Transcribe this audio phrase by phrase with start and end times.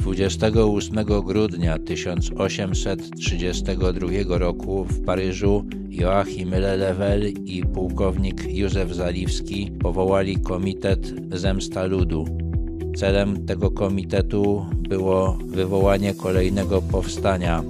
[0.00, 11.84] 28 grudnia 1832 roku w Paryżu Joachim Lelewel i pułkownik Józef Zaliwski powołali Komitet Zemsta
[11.84, 12.24] Ludu.
[12.96, 17.62] Celem tego komitetu było wywołanie kolejnego powstania.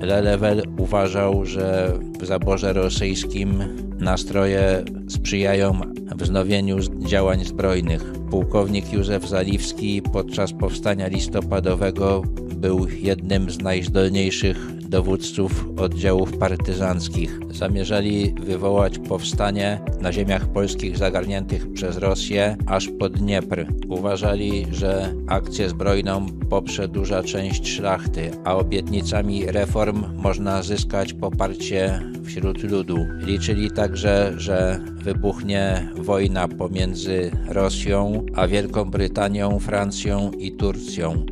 [0.00, 3.62] Lelewel uważał, że w zaborze rosyjskim
[3.98, 5.80] nastroje sprzyjają
[6.16, 8.19] wznowieniu działań zbrojnych.
[8.30, 12.22] Pułkownik Józef Zaliwski podczas powstania listopadowego
[12.56, 17.38] był jednym z najzdolniejszych dowódców oddziałów partyzanckich.
[17.50, 23.66] Zamierzali wywołać powstanie na ziemiach polskich zagarniętych przez Rosję aż pod Dniepr.
[23.88, 32.62] Uważali, że akcję zbrojną poprze duża część szlachty, a obietnicami reform można zyskać poparcie wśród
[32.62, 33.06] ludu.
[33.18, 41.26] Liczyli także, że wybuchnie wojna pomiędzy Rosją a Wielką Brytanią, Francją i Turcją.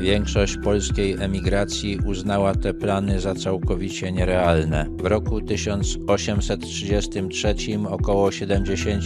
[0.00, 4.86] Większość polskiej emigracji uznała te plany za całkowicie nierealne.
[4.98, 7.54] W roku 1833
[7.88, 9.04] około 70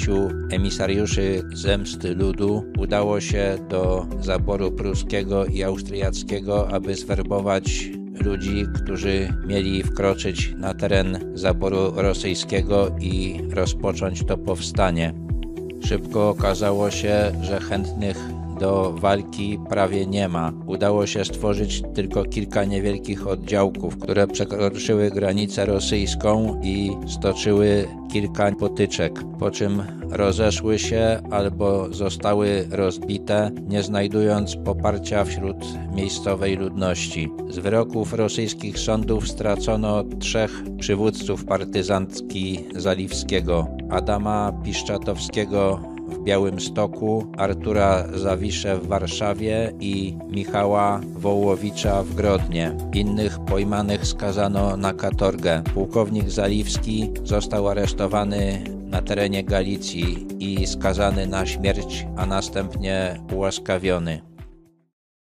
[0.50, 7.90] emisariuszy zemsty ludu udało się do zaboru pruskiego i austriackiego, aby zwerbować
[8.24, 15.14] ludzi, którzy mieli wkroczyć na teren zaboru rosyjskiego i rozpocząć to powstanie.
[15.84, 20.52] Szybko okazało się, że chętnych do walki prawie nie ma.
[20.66, 29.24] Udało się stworzyć tylko kilka niewielkich oddziałków, które przekroczyły granicę rosyjską i stoczyły kilka potyczek,
[29.38, 35.56] po czym rozeszły się albo zostały rozbite, nie znajdując poparcia wśród
[35.94, 37.28] miejscowej ludności.
[37.48, 45.95] Z wyroków rosyjskich sądów stracono trzech przywódców partyzantki Zaliwskiego, Adama Piszczatowskiego
[46.26, 52.76] Białymstoku, Artura Zawisze w Warszawie i Michała Wołowicza w Grodnie.
[52.94, 55.62] Innych pojmanych skazano na katorgę.
[55.74, 64.35] Pułkownik Zaliwski został aresztowany na terenie Galicji i skazany na śmierć, a następnie ułaskawiony.